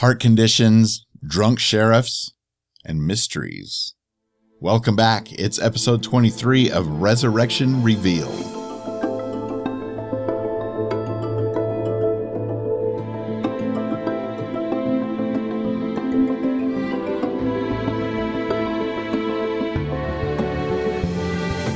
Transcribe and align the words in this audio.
heart 0.00 0.18
conditions, 0.18 1.04
drunk 1.22 1.58
sheriffs, 1.58 2.32
and 2.86 3.06
mysteries. 3.06 3.94
Welcome 4.58 4.96
back. 4.96 5.30
It's 5.30 5.58
episode 5.60 6.02
23 6.02 6.70
of 6.70 7.02
Resurrection 7.02 7.82
Revealed. 7.82 8.32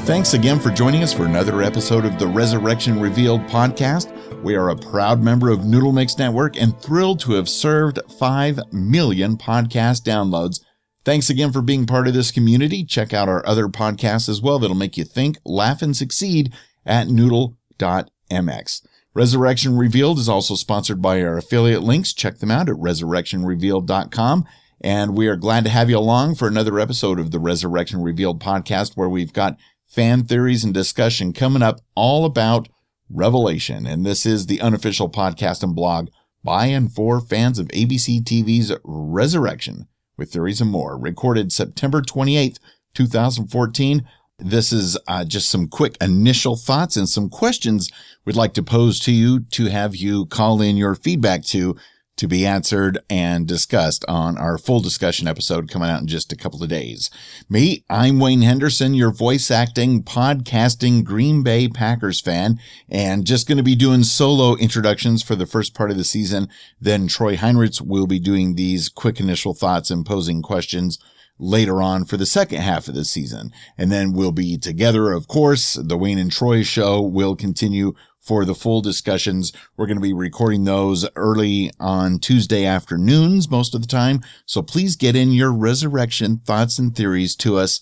Thanks 0.07 0.33
again 0.33 0.59
for 0.59 0.71
joining 0.71 1.03
us 1.03 1.13
for 1.13 1.27
another 1.27 1.63
episode 1.63 2.07
of 2.07 2.19
the 2.19 2.27
Resurrection 2.27 2.99
Revealed 2.99 3.43
podcast. 3.43 4.14
We 4.45 4.57
are 4.57 4.69
a 4.69 4.77
proud 4.77 5.23
member 5.23 5.49
of 5.49 5.65
Noodle 5.65 5.93
Mix 5.93 6.19
Network 6.19 6.61
and 6.61 6.79
thrilled 6.79 7.19
to 7.21 7.33
have 7.33 7.49
served 7.49 7.99
5 8.19 8.75
million 8.75 9.39
podcast 9.39 10.03
downloads. 10.03 10.61
Thanks 11.03 11.31
again 11.31 11.51
for 11.51 11.63
being 11.63 11.87
part 11.87 12.07
of 12.09 12.13
this 12.13 12.31
community. 12.31 12.85
Check 12.85 13.15
out 13.15 13.27
our 13.27 13.45
other 13.47 13.69
podcasts 13.69 14.29
as 14.29 14.43
well 14.43 14.59
that'll 14.59 14.77
make 14.77 14.99
you 14.99 15.05
think, 15.05 15.39
laugh, 15.47 15.81
and 15.81 15.97
succeed 15.97 16.53
at 16.85 17.09
noodle.mx. 17.09 18.83
Resurrection 19.15 19.79
Revealed 19.79 20.19
is 20.19 20.29
also 20.29 20.57
sponsored 20.57 21.01
by 21.01 21.23
our 21.23 21.39
affiliate 21.39 21.83
links. 21.83 22.13
Check 22.13 22.41
them 22.41 22.51
out 22.51 22.69
at 22.69 22.77
resurrectionrevealed.com. 22.77 24.45
And 24.83 25.17
we 25.17 25.27
are 25.27 25.37
glad 25.37 25.65
to 25.65 25.71
have 25.71 25.89
you 25.89 25.97
along 25.97 26.35
for 26.35 26.49
another 26.49 26.79
episode 26.79 27.19
of 27.19 27.31
the 27.31 27.41
Resurrection 27.41 28.03
Revealed 28.03 28.43
podcast 28.43 28.95
where 28.95 29.09
we've 29.09 29.33
got 29.33 29.57
fan 29.87 30.25
theories 30.25 30.65
and 30.65 30.75
discussion 30.75 31.33
coming 31.33 31.63
up 31.63 31.81
all 31.95 32.27
about 32.27 32.69
Revelation. 33.15 33.87
And 33.87 34.05
this 34.05 34.27
is 34.27 34.47
the 34.47 34.61
unofficial 34.61 35.09
podcast 35.09 35.63
and 35.63 35.75
blog 35.75 36.09
by 36.43 36.67
and 36.67 36.93
for 36.93 37.21
fans 37.21 37.59
of 37.59 37.69
ABC 37.69 38.23
TV's 38.23 38.73
Resurrection 38.85 39.89
with 40.19 40.33
theories 40.33 40.61
and 40.61 40.71
more. 40.71 40.99
Recorded 40.99 41.53
September 41.53 42.03
28th, 42.03 42.59
2014. 42.95 44.07
This 44.39 44.73
is 44.73 44.99
uh, 45.07 45.25
just 45.25 45.49
some 45.49 45.69
quick 45.69 45.97
initial 46.01 46.57
thoughts 46.57 46.97
and 46.97 47.09
some 47.09 47.31
questions 47.31 47.91
we'd 48.25 48.37
like 48.37 48.53
to 48.55 48.63
pose 48.63 48.99
to 49.01 49.13
you 49.13 49.41
to 49.41 49.67
have 49.67 49.95
you 49.95 50.27
call 50.27 50.61
in 50.61 50.77
your 50.77 50.95
feedback 50.95 51.45
to 51.45 51.77
to 52.17 52.29
be 52.29 52.47
answered 52.47 52.99
and 53.11 53.47
discussed 53.47 54.05
on 54.07 54.39
our 54.39 54.57
full 54.57 54.81
discussion 54.81 55.27
episode 55.27 55.71
coming 55.71 55.91
out 55.91 56.01
in 56.01 56.07
just 56.07 56.33
a 56.33 56.37
couple 56.37 56.63
of 56.63 56.69
days. 56.69 57.11
Me, 57.49 57.85
I'm 57.91 58.21
Wayne 58.21 58.43
Henderson, 58.43 58.95
your 58.95 59.13
voice 59.13 59.51
acting, 59.51 60.03
podcasting 60.03 61.05
Green 61.05 61.43
Bay 61.43 61.69
Packers 61.69 62.21
fan, 62.21 62.61
and 62.89 63.27
just 63.27 63.49
going 63.49 63.59
to 63.59 63.65
be 63.65 63.75
doing 63.75 64.05
solo 64.05 64.55
introductions 64.57 65.23
for 65.23 65.35
the 65.35 65.47
first 65.47 65.75
part 65.75 65.91
of 65.91 65.97
the 65.97 66.05
season. 66.05 66.49
Then 66.81 67.09
Troy 67.09 67.37
Heinrichs 67.37 67.81
will 67.81 68.07
be 68.07 68.21
doing 68.21 68.55
these 68.55 68.89
quick 68.89 69.19
initial 69.19 69.55
thoughts 69.55 69.91
and 69.91 70.07
posing 70.07 70.41
questions 70.43 70.99
later 71.39 71.83
on 71.83 72.05
for 72.05 72.17
the 72.17 72.27
second 72.27 72.61
half 72.61 72.87
of 72.87 72.95
the 72.95 73.05
season. 73.05 73.51
And 73.77 73.91
then 73.91 74.13
we'll 74.13 74.33
be 74.33 74.57
together, 74.57 75.13
of 75.13 75.27
course. 75.27 75.75
The 75.75 75.97
Wayne 75.97 76.19
and 76.19 76.31
Troy 76.31 76.63
show 76.63 77.01
will 77.01 77.35
continue 77.35 77.95
for 78.25 78.45
the 78.45 78.55
full 78.55 78.81
discussions. 78.81 79.53
We're 79.77 79.87
going 79.87 79.99
to 79.99 80.03
be 80.03 80.15
recording 80.15 80.65
those 80.65 81.07
early 81.15 81.71
on 81.79 82.19
Tuesday 82.19 82.65
afternoons 82.65 83.51
most 83.51 83.75
of 83.75 83.83
the 83.83 83.87
time. 83.87 84.23
So 84.47 84.63
please 84.63 84.97
get 84.97 85.15
in 85.15 85.33
your 85.33 85.53
resurrection 85.53 86.39
thoughts 86.39 86.79
and 86.79 86.97
theories 86.97 87.37
to 87.37 87.59
us 87.59 87.81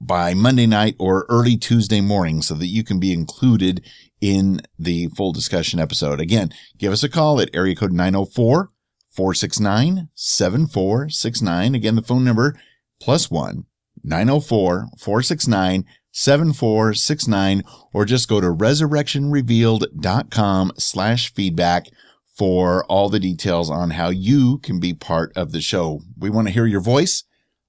by 0.00 0.34
Monday 0.34 0.66
night 0.66 0.96
or 0.98 1.26
early 1.28 1.56
Tuesday 1.56 2.00
morning 2.00 2.42
so 2.42 2.54
that 2.54 2.66
you 2.66 2.82
can 2.82 2.98
be 2.98 3.12
included 3.12 3.84
in 4.20 4.60
the 4.78 5.08
full 5.08 5.32
discussion 5.32 5.78
episode. 5.78 6.20
Again, 6.20 6.52
give 6.76 6.92
us 6.92 7.02
a 7.02 7.08
call 7.08 7.40
at 7.40 7.54
area 7.54 7.76
code 7.76 7.92
904 7.92 8.70
469 9.10 10.08
7469. 10.14 11.74
Again, 11.74 11.94
the 11.94 12.02
phone 12.02 12.24
number 12.24 12.58
plus 13.00 13.30
one 13.30 13.66
904 14.02 14.88
469 14.98 15.84
7469 16.16 17.64
or 17.92 18.04
just 18.04 18.28
go 18.28 18.40
to 18.40 18.46
resurrectionrevealed.com 18.46 20.72
slash 20.78 21.34
feedback 21.34 21.88
for 22.36 22.84
all 22.86 23.08
the 23.08 23.18
details 23.18 23.68
on 23.68 23.90
how 23.90 24.10
you 24.10 24.58
can 24.58 24.78
be 24.78 24.94
part 24.94 25.32
of 25.36 25.50
the 25.50 25.60
show. 25.60 26.02
We 26.16 26.30
want 26.30 26.46
to 26.46 26.54
hear 26.54 26.66
your 26.66 26.80
voice. 26.80 27.24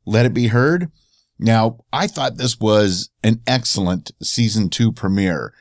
Let 0.06 0.28
it 0.28 0.34
be 0.34 0.48
heard. 0.48 0.92
Now, 1.40 1.80
I 1.92 2.08
thought 2.08 2.38
this 2.38 2.60
was 2.60 3.10
an 3.24 3.42
excellent 3.48 4.12
season 4.22 4.70
two 4.70 4.92
premiere. 4.92 5.54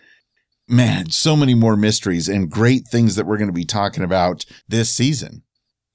Man, 0.68 1.10
so 1.10 1.36
many 1.36 1.54
more 1.54 1.76
mysteries 1.76 2.28
and 2.28 2.50
great 2.50 2.86
things 2.86 3.16
that 3.16 3.26
we're 3.26 3.38
going 3.38 3.48
to 3.48 3.52
be 3.52 3.64
talking 3.64 4.04
about 4.04 4.44
this 4.68 4.90
season. 4.90 5.42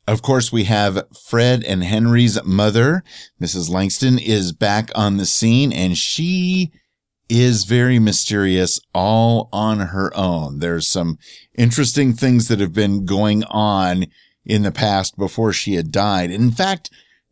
Of 0.07 0.23
course, 0.23 0.51
we 0.51 0.63
have 0.63 1.03
Fred 1.27 1.63
and 1.63 1.83
Henry's 1.83 2.43
mother, 2.43 3.03
Mrs. 3.39 3.69
Langston, 3.69 4.17
is 4.17 4.51
back 4.51 4.89
on 4.95 5.17
the 5.17 5.25
scene 5.25 5.71
and 5.71 5.95
she 5.95 6.71
is 7.29 7.63
very 7.63 7.99
mysterious 7.99 8.79
all 8.93 9.49
on 9.53 9.79
her 9.79 10.11
own. 10.17 10.59
There's 10.59 10.87
some 10.87 11.17
interesting 11.55 12.13
things 12.13 12.47
that 12.47 12.59
have 12.59 12.73
been 12.73 13.05
going 13.05 13.43
on 13.45 14.07
in 14.43 14.63
the 14.63 14.71
past 14.71 15.17
before 15.17 15.53
she 15.53 15.75
had 15.75 15.91
died. 15.91 16.31
In 16.31 16.51
fact, 16.51 16.89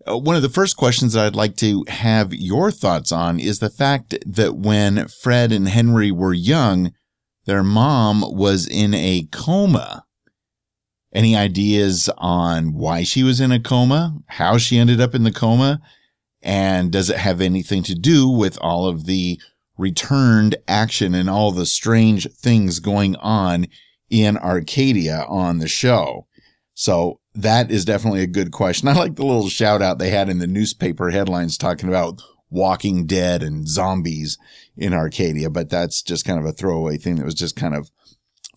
uh, 0.07 0.17
one 0.17 0.35
of 0.35 0.41
the 0.43 0.49
first 0.49 0.77
questions 0.77 1.13
that 1.13 1.25
I'd 1.25 1.35
like 1.35 1.57
to 1.57 1.83
have 1.87 2.33
your 2.33 2.71
thoughts 2.71 3.11
on 3.11 3.39
is 3.39 3.59
the 3.59 3.69
fact 3.69 4.15
that 4.25 4.55
when 4.55 5.07
Fred 5.07 5.51
and 5.51 5.67
Henry 5.67 6.11
were 6.11 6.33
young, 6.33 6.93
their 7.45 7.63
mom 7.63 8.23
was 8.27 8.67
in 8.67 8.93
a 8.93 9.27
coma. 9.31 10.05
Any 11.13 11.35
ideas 11.35 12.09
on 12.17 12.73
why 12.73 13.03
she 13.03 13.23
was 13.23 13.41
in 13.41 13.51
a 13.51 13.59
coma, 13.59 14.19
how 14.27 14.57
she 14.57 14.77
ended 14.77 15.01
up 15.01 15.15
in 15.15 15.23
the 15.23 15.31
coma, 15.31 15.81
and 16.41 16.91
does 16.91 17.09
it 17.09 17.17
have 17.17 17.41
anything 17.41 17.81
to 17.83 17.95
do 17.95 18.29
with 18.29 18.57
all 18.61 18.85
of 18.85 19.05
the 19.05 19.39
returned 19.77 20.55
action 20.67 21.13
and 21.13 21.29
all 21.29 21.51
the 21.51 21.65
strange 21.65 22.31
things 22.33 22.79
going 22.79 23.15
on 23.17 23.67
in 24.09 24.37
Arcadia 24.37 25.25
on 25.27 25.59
the 25.59 25.67
show. 25.67 26.27
So 26.73 27.19
that 27.33 27.71
is 27.71 27.85
definitely 27.85 28.21
a 28.21 28.27
good 28.27 28.51
question. 28.51 28.87
I 28.87 28.93
like 28.93 29.15
the 29.15 29.25
little 29.25 29.49
shout 29.49 29.81
out 29.81 29.99
they 29.99 30.09
had 30.09 30.29
in 30.29 30.39
the 30.39 30.47
newspaper 30.47 31.09
headlines 31.09 31.57
talking 31.57 31.89
about 31.89 32.21
walking 32.49 33.05
dead 33.05 33.43
and 33.43 33.67
zombies 33.67 34.37
in 34.75 34.93
Arcadia, 34.93 35.49
but 35.49 35.69
that's 35.69 36.01
just 36.01 36.25
kind 36.25 36.39
of 36.39 36.45
a 36.45 36.51
throwaway 36.51 36.97
thing 36.97 37.15
that 37.15 37.25
was 37.25 37.35
just 37.35 37.55
kind 37.55 37.75
of 37.75 37.91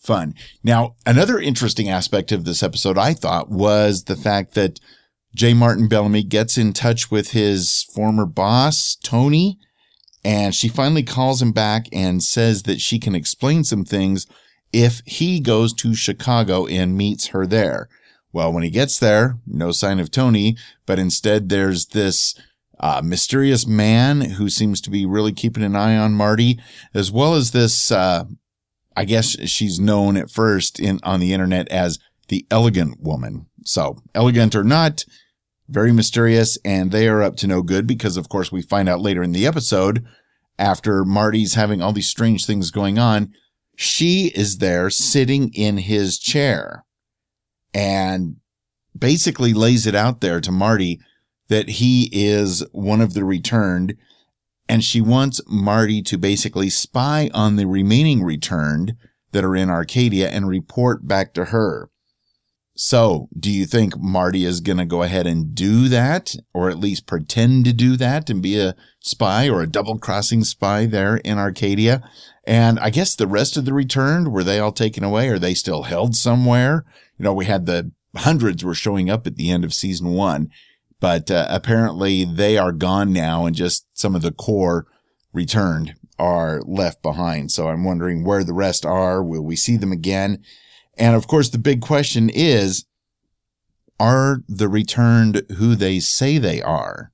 fun. 0.00 0.34
Now, 0.62 0.94
another 1.04 1.38
interesting 1.38 1.88
aspect 1.88 2.32
of 2.32 2.44
this 2.44 2.62
episode 2.62 2.96
I 2.96 3.14
thought 3.14 3.50
was 3.50 4.04
the 4.04 4.16
fact 4.16 4.54
that 4.54 4.80
J. 5.34 5.54
Martin 5.54 5.88
Bellamy 5.88 6.22
gets 6.22 6.58
in 6.58 6.72
touch 6.72 7.10
with 7.10 7.30
his 7.32 7.84
former 7.94 8.26
boss, 8.26 8.96
Tony, 9.02 9.58
and 10.24 10.54
she 10.54 10.68
finally 10.68 11.02
calls 11.02 11.40
him 11.40 11.52
back 11.52 11.86
and 11.92 12.22
says 12.22 12.64
that 12.64 12.80
she 12.80 12.98
can 12.98 13.14
explain 13.14 13.64
some 13.64 13.84
things 13.84 14.26
if 14.72 15.02
he 15.06 15.40
goes 15.40 15.72
to 15.74 15.94
Chicago 15.94 16.66
and 16.66 16.96
meets 16.96 17.28
her 17.28 17.46
there. 17.46 17.88
Well, 18.32 18.52
when 18.52 18.62
he 18.62 18.70
gets 18.70 18.98
there, 18.98 19.38
no 19.46 19.72
sign 19.72 19.98
of 19.98 20.10
Tony, 20.10 20.56
but 20.86 20.98
instead 20.98 21.48
there's 21.48 21.86
this 21.86 22.40
uh, 22.78 23.02
mysterious 23.04 23.66
man 23.66 24.20
who 24.20 24.48
seems 24.48 24.80
to 24.80 24.90
be 24.90 25.04
really 25.04 25.32
keeping 25.32 25.64
an 25.64 25.76
eye 25.76 25.96
on 25.96 26.14
Marty, 26.14 26.58
as 26.94 27.10
well 27.10 27.34
as 27.34 27.50
this, 27.50 27.90
uh, 27.90 28.24
I 28.96 29.04
guess 29.04 29.36
she's 29.48 29.80
known 29.80 30.16
at 30.16 30.30
first 30.30 30.78
in, 30.78 31.00
on 31.02 31.20
the 31.20 31.32
internet 31.32 31.68
as 31.68 31.98
the 32.28 32.46
elegant 32.50 33.00
woman. 33.00 33.46
So 33.64 33.98
elegant 34.14 34.54
or 34.54 34.64
not, 34.64 35.04
very 35.70 35.92
mysterious, 35.92 36.58
and 36.64 36.90
they 36.90 37.08
are 37.08 37.22
up 37.22 37.36
to 37.36 37.46
no 37.46 37.62
good 37.62 37.86
because, 37.86 38.16
of 38.16 38.28
course, 38.28 38.50
we 38.50 38.62
find 38.62 38.88
out 38.88 39.00
later 39.00 39.22
in 39.22 39.32
the 39.32 39.46
episode, 39.46 40.04
after 40.58 41.04
Marty's 41.04 41.54
having 41.54 41.80
all 41.80 41.92
these 41.92 42.08
strange 42.08 42.44
things 42.44 42.70
going 42.70 42.98
on, 42.98 43.32
she 43.76 44.30
is 44.34 44.58
there 44.58 44.90
sitting 44.90 45.50
in 45.54 45.78
his 45.78 46.18
chair 46.18 46.84
and 47.72 48.36
basically 48.96 49.54
lays 49.54 49.86
it 49.86 49.94
out 49.94 50.20
there 50.20 50.40
to 50.40 50.52
Marty 50.52 51.00
that 51.48 51.68
he 51.68 52.10
is 52.12 52.64
one 52.72 53.00
of 53.00 53.14
the 53.14 53.24
returned. 53.24 53.96
And 54.68 54.84
she 54.84 55.00
wants 55.00 55.40
Marty 55.48 56.02
to 56.02 56.18
basically 56.18 56.70
spy 56.70 57.30
on 57.34 57.56
the 57.56 57.66
remaining 57.66 58.22
returned 58.22 58.94
that 59.32 59.44
are 59.44 59.56
in 59.56 59.70
Arcadia 59.70 60.28
and 60.28 60.46
report 60.46 61.08
back 61.08 61.32
to 61.34 61.46
her. 61.46 61.89
So, 62.76 63.28
do 63.38 63.50
you 63.50 63.66
think 63.66 63.98
Marty 63.98 64.44
is 64.44 64.60
going 64.60 64.78
to 64.78 64.84
go 64.86 65.02
ahead 65.02 65.26
and 65.26 65.54
do 65.54 65.88
that, 65.88 66.34
or 66.54 66.70
at 66.70 66.78
least 66.78 67.06
pretend 67.06 67.64
to 67.66 67.72
do 67.72 67.96
that 67.96 68.30
and 68.30 68.40
be 68.40 68.58
a 68.58 68.74
spy 69.00 69.48
or 69.48 69.60
a 69.60 69.66
double 69.66 69.98
crossing 69.98 70.44
spy 70.44 70.86
there 70.86 71.16
in 71.16 71.36
Arcadia? 71.36 72.02
And 72.44 72.78
I 72.78 72.90
guess 72.90 73.14
the 73.14 73.26
rest 73.26 73.56
of 73.56 73.64
the 73.64 73.74
returned, 73.74 74.32
were 74.32 74.44
they 74.44 74.60
all 74.60 74.72
taken 74.72 75.04
away? 75.04 75.28
Are 75.28 75.38
they 75.38 75.54
still 75.54 75.82
held 75.82 76.16
somewhere? 76.16 76.84
You 77.18 77.24
know, 77.24 77.34
we 77.34 77.44
had 77.44 77.66
the 77.66 77.92
hundreds 78.16 78.64
were 78.64 78.74
showing 78.74 79.10
up 79.10 79.26
at 79.26 79.36
the 79.36 79.50
end 79.50 79.64
of 79.64 79.74
season 79.74 80.12
one, 80.12 80.50
but 81.00 81.30
uh, 81.30 81.46
apparently 81.50 82.24
they 82.24 82.56
are 82.56 82.72
gone 82.72 83.12
now 83.12 83.46
and 83.46 83.54
just 83.54 83.86
some 83.98 84.14
of 84.14 84.22
the 84.22 84.32
core 84.32 84.86
returned 85.32 85.94
are 86.18 86.62
left 86.66 87.02
behind. 87.02 87.50
So 87.50 87.68
I'm 87.68 87.84
wondering 87.84 88.24
where 88.24 88.44
the 88.44 88.52
rest 88.52 88.84
are. 88.84 89.22
Will 89.22 89.44
we 89.44 89.56
see 89.56 89.76
them 89.76 89.92
again? 89.92 90.42
And 90.96 91.16
of 91.16 91.26
course, 91.26 91.48
the 91.48 91.58
big 91.58 91.80
question 91.80 92.28
is, 92.28 92.84
Are 93.98 94.42
the 94.48 94.68
returned 94.68 95.42
who 95.56 95.74
they 95.74 96.00
say 96.00 96.38
they 96.38 96.60
are? 96.60 97.12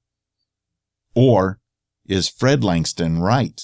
Or 1.14 1.60
is 2.06 2.28
Fred 2.28 2.62
Langston 2.62 3.20
right? 3.20 3.60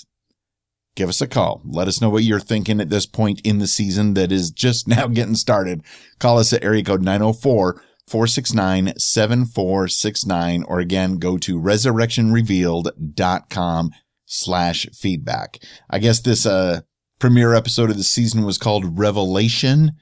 Give 0.95 1.09
us 1.09 1.23
a 1.23 1.27
call. 1.27 1.63
Let 1.65 1.89
us 1.89 2.03
know 2.03 2.11
what 2.11 2.25
you're 2.25 2.39
thinking 2.39 2.79
at 2.81 2.91
this 2.91 3.07
point 3.07 3.41
in 3.43 3.59
the 3.59 3.67
season 3.67 4.13
that 4.15 4.31
is 4.31 4.51
just 4.51 4.87
now 4.89 5.07
getting 5.07 5.35
started. 5.35 5.83
Call 6.19 6.39
us 6.39 6.53
at 6.53 6.65
area 6.65 6.85
code 6.85 7.03
904 7.03 7.83
469 8.07 8.99
7469 8.99 10.65
or 10.65 10.81
again 10.81 11.19
go 11.19 11.39
to 11.39 11.59
resurrectionrevealed.com 11.59 13.91
slash 14.27 14.87
feedback. 14.93 15.59
I 15.89 15.99
guess 15.99 16.21
this 16.21 16.45
uh 16.45 16.83
premiere 17.23 17.55
episode 17.55 17.89
of 17.89 17.97
the 17.97 18.03
season 18.03 18.45
was 18.45 18.59
called 18.59 18.99
Revelation, 18.99 19.93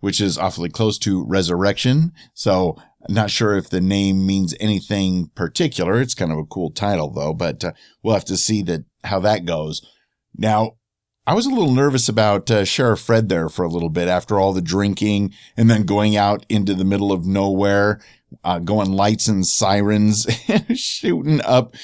which 0.00 0.20
is 0.20 0.36
awfully 0.36 0.68
close 0.68 0.98
to 0.98 1.24
resurrection. 1.24 2.12
So 2.34 2.76
not 3.08 3.30
sure 3.30 3.56
if 3.56 3.70
the 3.70 3.80
name 3.80 4.26
means 4.26 4.54
anything 4.60 5.30
particular. 5.34 5.98
It's 6.02 6.12
kind 6.12 6.30
of 6.30 6.36
a 6.36 6.44
cool 6.44 6.70
title 6.70 7.10
though, 7.10 7.32
but 7.32 7.64
uh, 7.64 7.72
we'll 8.02 8.12
have 8.12 8.26
to 8.26 8.36
see 8.36 8.60
that 8.64 8.84
how 9.04 9.20
that 9.20 9.46
goes. 9.46 9.90
Now, 10.36 10.72
I 11.26 11.32
was 11.32 11.46
a 11.46 11.48
little 11.48 11.72
nervous 11.72 12.10
about 12.10 12.50
uh, 12.50 12.66
Sheriff 12.66 13.00
Fred 13.00 13.30
there 13.30 13.48
for 13.48 13.64
a 13.64 13.70
little 13.70 13.88
bit 13.88 14.06
after 14.06 14.38
all 14.38 14.52
the 14.52 14.60
drinking 14.60 15.32
and 15.56 15.70
then 15.70 15.84
going 15.84 16.14
out 16.14 16.44
into 16.50 16.74
the 16.74 16.84
middle 16.84 17.10
of 17.10 17.24
nowhere, 17.24 18.02
uh, 18.44 18.58
going 18.58 18.92
lights 18.92 19.28
and 19.28 19.46
sirens, 19.46 20.26
shooting 20.74 21.40
up 21.40 21.74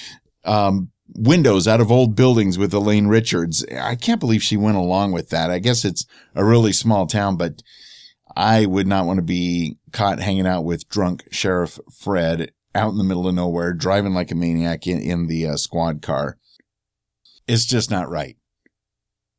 um, 0.44 0.90
windows 1.14 1.68
out 1.68 1.80
of 1.80 1.90
old 1.90 2.14
buildings 2.14 2.58
with 2.58 2.72
Elaine 2.72 3.06
Richards. 3.06 3.64
I 3.72 3.96
can't 3.96 4.20
believe 4.20 4.42
she 4.42 4.56
went 4.56 4.76
along 4.76 5.12
with 5.12 5.30
that. 5.30 5.50
I 5.50 5.58
guess 5.58 5.84
it's 5.84 6.06
a 6.34 6.44
really 6.44 6.72
small 6.72 7.06
town, 7.06 7.36
but 7.36 7.62
I 8.36 8.66
would 8.66 8.86
not 8.86 9.06
want 9.06 9.18
to 9.18 9.22
be 9.22 9.78
caught 9.92 10.20
hanging 10.20 10.46
out 10.46 10.64
with 10.64 10.88
drunk 10.88 11.24
Sheriff 11.30 11.78
Fred 11.90 12.52
out 12.74 12.90
in 12.90 12.98
the 12.98 13.04
middle 13.04 13.28
of 13.28 13.34
nowhere, 13.34 13.72
driving 13.72 14.14
like 14.14 14.30
a 14.30 14.34
maniac 14.34 14.86
in, 14.86 15.00
in 15.00 15.26
the 15.26 15.46
uh, 15.46 15.56
squad 15.56 16.02
car. 16.02 16.38
It's 17.46 17.66
just 17.66 17.90
not 17.90 18.08
right. 18.08 18.36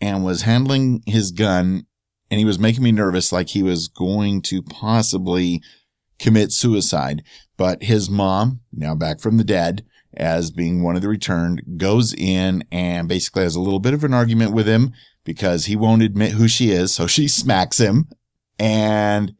and 0.00 0.24
was 0.24 0.42
handling 0.42 1.02
his 1.06 1.32
gun 1.32 1.86
and 2.30 2.38
he 2.38 2.44
was 2.44 2.60
making 2.60 2.84
me 2.84 2.92
nervous 2.92 3.32
like 3.32 3.48
he 3.48 3.64
was 3.64 3.88
going 3.88 4.42
to 4.42 4.62
possibly 4.62 5.60
commit 6.20 6.52
suicide. 6.52 7.24
But 7.56 7.82
his 7.82 8.08
mom, 8.08 8.60
now 8.72 8.94
back 8.94 9.18
from 9.18 9.38
the 9.38 9.44
dead, 9.44 9.84
as 10.16 10.50
being 10.50 10.82
one 10.82 10.96
of 10.96 11.02
the 11.02 11.08
returned, 11.08 11.62
goes 11.76 12.14
in 12.14 12.64
and 12.72 13.08
basically 13.08 13.42
has 13.42 13.56
a 13.56 13.60
little 13.60 13.80
bit 13.80 13.94
of 13.94 14.04
an 14.04 14.14
argument 14.14 14.52
with 14.52 14.66
him 14.66 14.92
because 15.24 15.66
he 15.66 15.76
won't 15.76 16.02
admit 16.02 16.32
who 16.32 16.48
she 16.48 16.70
is. 16.70 16.94
So 16.94 17.06
she 17.06 17.28
smacks 17.28 17.78
him 17.78 18.08
and 18.58 19.34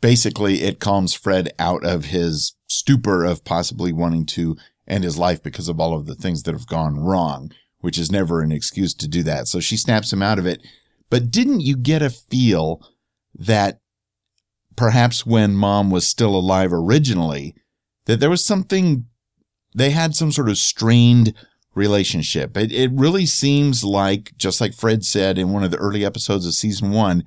basically 0.00 0.62
it 0.62 0.80
calms 0.80 1.14
Fred 1.14 1.52
out 1.58 1.84
of 1.84 2.06
his 2.06 2.54
stupor 2.68 3.24
of 3.24 3.44
possibly 3.44 3.92
wanting 3.92 4.26
to 4.26 4.56
end 4.86 5.04
his 5.04 5.18
life 5.18 5.42
because 5.42 5.68
of 5.68 5.80
all 5.80 5.94
of 5.94 6.06
the 6.06 6.14
things 6.14 6.42
that 6.42 6.54
have 6.54 6.66
gone 6.66 6.98
wrong, 6.98 7.50
which 7.80 7.98
is 7.98 8.12
never 8.12 8.40
an 8.40 8.52
excuse 8.52 8.94
to 8.94 9.08
do 9.08 9.22
that. 9.22 9.48
So 9.48 9.60
she 9.60 9.76
snaps 9.76 10.12
him 10.12 10.22
out 10.22 10.38
of 10.38 10.46
it. 10.46 10.60
But 11.10 11.30
didn't 11.30 11.60
you 11.60 11.76
get 11.76 12.02
a 12.02 12.10
feel 12.10 12.86
that 13.34 13.80
perhaps 14.76 15.26
when 15.26 15.54
mom 15.54 15.90
was 15.90 16.06
still 16.06 16.34
alive 16.34 16.72
originally, 16.72 17.54
that 18.06 18.20
there 18.20 18.30
was 18.30 18.44
something 18.44 19.06
they 19.74 19.90
had 19.90 20.14
some 20.14 20.32
sort 20.32 20.48
of 20.48 20.58
strained 20.58 21.34
relationship. 21.74 22.56
It, 22.56 22.72
it 22.72 22.90
really 22.92 23.26
seems 23.26 23.84
like, 23.84 24.32
just 24.36 24.60
like 24.60 24.74
Fred 24.74 25.04
said 25.04 25.38
in 25.38 25.52
one 25.52 25.64
of 25.64 25.70
the 25.70 25.78
early 25.78 26.04
episodes 26.04 26.46
of 26.46 26.54
season 26.54 26.90
one, 26.90 27.24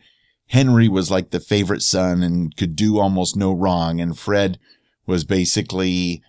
Henry 0.48 0.88
was 0.88 1.10
like 1.10 1.32
the 1.32 1.40
favorite 1.40 1.82
son 1.82 2.22
and 2.22 2.56
could 2.56 2.76
do 2.76 3.00
almost 3.00 3.36
no 3.36 3.52
wrong. 3.52 4.00
And 4.00 4.18
Fred 4.18 4.60
was 5.08 5.24
basically 5.24 6.22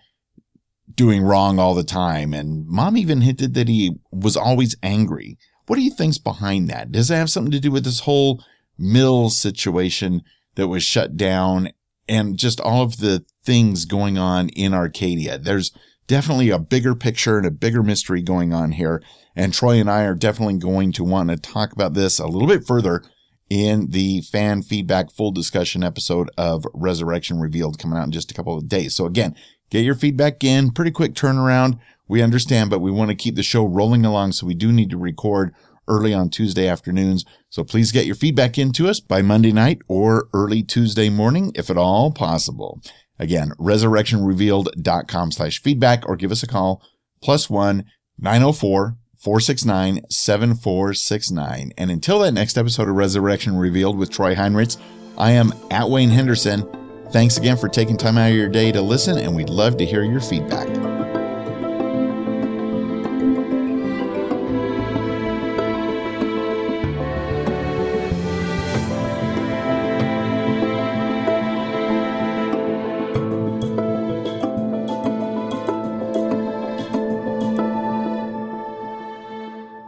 doing 0.93 1.21
wrong 1.21 1.59
all 1.59 1.75
the 1.75 1.83
time. 1.83 2.33
And 2.33 2.65
mom 2.65 2.97
even 2.97 3.21
hinted 3.21 3.53
that 3.53 3.67
he 3.67 3.97
was 4.11 4.35
always 4.35 4.75
angry. 4.81 5.37
What 5.67 5.75
do 5.75 5.83
you 5.83 5.91
think's 5.91 6.17
behind 6.17 6.69
that? 6.69 6.91
Does 6.91 7.11
it 7.11 7.15
have 7.15 7.29
something 7.29 7.51
to 7.51 7.59
do 7.59 7.71
with 7.71 7.83
this 7.83 8.01
whole 8.01 8.43
mill 8.77 9.29
situation 9.29 10.23
that 10.55 10.67
was 10.67 10.83
shut 10.83 11.17
down 11.17 11.69
and 12.07 12.37
just 12.37 12.59
all 12.61 12.81
of 12.81 12.97
the 12.97 13.25
things 13.43 13.85
going 13.85 14.17
on 14.17 14.49
in 14.49 14.73
Arcadia? 14.73 15.37
There's 15.37 15.71
definitely 16.07 16.49
a 16.49 16.59
bigger 16.59 16.95
picture 16.95 17.37
and 17.37 17.45
a 17.45 17.51
bigger 17.51 17.83
mystery 17.83 18.21
going 18.21 18.53
on 18.53 18.71
here. 18.71 19.03
And 19.35 19.53
Troy 19.53 19.79
and 19.79 19.89
I 19.89 20.03
are 20.03 20.15
definitely 20.15 20.57
going 20.57 20.91
to 20.93 21.03
want 21.03 21.29
to 21.29 21.37
talk 21.37 21.73
about 21.73 21.93
this 21.93 22.19
a 22.19 22.27
little 22.27 22.47
bit 22.47 22.65
further 22.65 23.03
in 23.49 23.91
the 23.91 24.21
fan 24.21 24.61
feedback 24.61 25.11
full 25.11 25.31
discussion 25.31 25.83
episode 25.83 26.29
of 26.37 26.65
Resurrection 26.73 27.39
Revealed 27.39 27.79
coming 27.79 27.97
out 27.97 28.05
in 28.05 28.11
just 28.11 28.31
a 28.31 28.33
couple 28.33 28.57
of 28.57 28.67
days. 28.67 28.95
So 28.95 29.05
again, 29.05 29.35
get 29.69 29.85
your 29.85 29.95
feedback 29.95 30.43
in, 30.43 30.71
pretty 30.71 30.91
quick 30.91 31.13
turnaround. 31.13 31.79
We 32.07 32.21
understand, 32.21 32.69
but 32.69 32.79
we 32.79 32.91
want 32.91 33.09
to 33.09 33.15
keep 33.15 33.35
the 33.35 33.43
show 33.43 33.65
rolling 33.65 34.05
along. 34.05 34.33
So 34.33 34.47
we 34.47 34.53
do 34.53 34.71
need 34.71 34.89
to 34.89 34.97
record 34.97 35.53
early 35.87 36.13
on 36.13 36.29
Tuesday 36.29 36.67
afternoons. 36.67 37.25
So 37.49 37.63
please 37.63 37.91
get 37.91 38.05
your 38.05 38.15
feedback 38.15 38.57
into 38.57 38.89
us 38.89 38.99
by 38.99 39.21
Monday 39.21 39.53
night 39.53 39.79
or 39.87 40.27
early 40.33 40.63
Tuesday 40.63 41.09
morning, 41.09 41.51
if 41.55 41.69
at 41.69 41.77
all 41.77 42.11
possible. 42.11 42.81
Again, 43.19 43.51
resurrectionrevealed.com 43.59 45.31
slash 45.31 45.61
feedback 45.61 46.07
or 46.07 46.15
give 46.15 46.31
us 46.31 46.43
a 46.43 46.47
call 46.47 46.83
plus 47.21 47.49
one 47.49 47.85
904 48.19 48.97
469 49.15 50.01
7469. 50.09 51.71
And 51.77 51.91
until 51.91 52.19
that 52.19 52.33
next 52.33 52.57
episode 52.57 52.87
of 52.87 52.95
Resurrection 52.95 53.57
Revealed 53.57 53.97
with 53.97 54.11
Troy 54.11 54.35
Heinrichs, 54.35 54.77
I 55.17 55.31
am 55.31 55.53
at 55.71 55.89
Wayne 55.89 56.09
Henderson. 56.09 56.67
Thanks 57.11 57.37
again 57.37 57.57
for 57.57 57.69
taking 57.69 57.97
time 57.97 58.17
out 58.17 58.29
of 58.29 58.35
your 58.35 58.49
day 58.49 58.71
to 58.71 58.81
listen, 58.81 59.17
and 59.17 59.35
we'd 59.35 59.49
love 59.49 59.77
to 59.77 59.85
hear 59.85 60.03
your 60.03 60.21
feedback. 60.21 60.96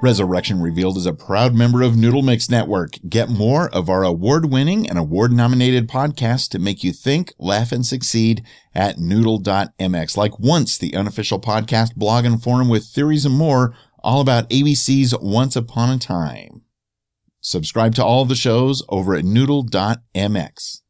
Resurrection 0.09 0.59
Revealed 0.59 0.97
is 0.97 1.05
a 1.05 1.13
proud 1.13 1.53
member 1.53 1.83
of 1.83 1.95
Noodle 1.95 2.23
Mix 2.23 2.49
Network. 2.49 2.93
Get 3.07 3.29
more 3.29 3.69
of 3.69 3.89
our 3.91 4.03
award-winning 4.03 4.89
and 4.89 4.97
award-nominated 4.97 5.87
podcasts 5.87 6.49
to 6.49 6.57
make 6.57 6.83
you 6.83 6.91
think, 6.91 7.31
laugh, 7.37 7.71
and 7.71 7.85
succeed 7.85 8.43
at 8.73 8.97
noodle.mx. 8.97 10.17
Like 10.17 10.39
once, 10.39 10.79
the 10.79 10.95
unofficial 10.95 11.39
podcast 11.39 11.93
blog 11.93 12.25
and 12.25 12.41
forum 12.41 12.69
with 12.69 12.85
theories 12.85 13.23
and 13.23 13.35
more 13.35 13.75
all 13.99 14.19
about 14.19 14.49
ABC's 14.49 15.13
Once 15.21 15.55
Upon 15.55 15.91
a 15.91 15.99
Time. 15.99 16.63
Subscribe 17.39 17.93
to 17.93 18.03
all 18.03 18.25
the 18.25 18.33
shows 18.33 18.81
over 18.89 19.13
at 19.13 19.23
noodle.mx. 19.23 20.81